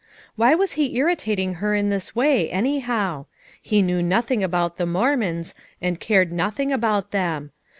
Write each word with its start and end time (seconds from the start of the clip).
Why 0.35 0.55
was 0.55 0.71
he 0.71 0.97
irritating 0.97 1.53
her 1.61 1.75
in 1.75 1.89
this 1.89 2.15
way, 2.15 2.49
anyhow? 2.49 3.27
He 3.61 3.83
knew 3.83 4.01
nothing 4.01 4.41
ahont 4.41 4.77
the 4.77 4.87
Mormons, 4.87 5.53
and 5.79 5.99
cared 5.99 6.31
nothing 6.31 6.73
about 6.73 7.11
them. 7.11 7.51